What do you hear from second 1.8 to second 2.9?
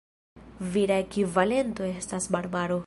estas Barbaro.